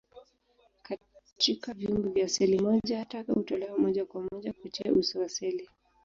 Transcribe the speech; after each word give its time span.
Katika 0.83 1.73
viumbe 1.73 2.09
vya 2.09 2.29
seli 2.29 2.59
moja, 2.59 3.05
taka 3.05 3.33
hutolewa 3.33 3.77
moja 3.77 4.05
kwa 4.05 4.27
moja 4.31 4.53
kupitia 4.53 4.93
uso 4.93 5.19
wa 5.19 5.29
seli. 5.29 5.69